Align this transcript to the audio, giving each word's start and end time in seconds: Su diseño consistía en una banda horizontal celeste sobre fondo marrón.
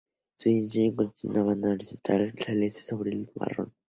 Su 0.39 0.49
diseño 0.49 0.95
consistía 0.95 1.29
en 1.29 1.37
una 1.37 1.43
banda 1.45 1.69
horizontal 1.69 2.33
celeste 2.39 2.81
sobre 2.81 3.11
fondo 3.11 3.31
marrón. 3.35 3.71